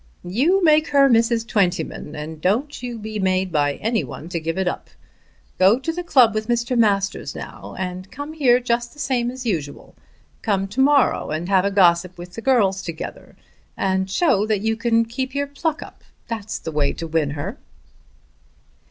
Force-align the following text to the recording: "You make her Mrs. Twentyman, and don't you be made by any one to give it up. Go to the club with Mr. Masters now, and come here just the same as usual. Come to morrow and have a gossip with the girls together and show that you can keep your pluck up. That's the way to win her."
"You 0.25 0.63
make 0.63 0.87
her 0.87 1.07
Mrs. 1.07 1.45
Twentyman, 1.45 2.15
and 2.15 2.41
don't 2.41 2.81
you 2.81 2.97
be 2.97 3.19
made 3.19 3.51
by 3.51 3.75
any 3.75 4.03
one 4.03 4.29
to 4.29 4.39
give 4.39 4.57
it 4.57 4.67
up. 4.67 4.89
Go 5.59 5.77
to 5.77 5.91
the 5.93 6.01
club 6.03 6.33
with 6.33 6.47
Mr. 6.47 6.75
Masters 6.75 7.35
now, 7.35 7.75
and 7.77 8.11
come 8.11 8.33
here 8.33 8.59
just 8.59 8.93
the 8.93 8.99
same 8.99 9.29
as 9.29 9.45
usual. 9.45 9.93
Come 10.41 10.67
to 10.69 10.79
morrow 10.81 11.29
and 11.29 11.47
have 11.49 11.65
a 11.65 11.69
gossip 11.69 12.17
with 12.17 12.33
the 12.33 12.41
girls 12.41 12.81
together 12.81 13.35
and 13.77 14.09
show 14.09 14.47
that 14.47 14.61
you 14.61 14.75
can 14.75 15.05
keep 15.05 15.35
your 15.35 15.45
pluck 15.45 15.83
up. 15.83 16.03
That's 16.27 16.57
the 16.57 16.71
way 16.71 16.93
to 16.93 17.05
win 17.05 17.29
her." 17.37 17.59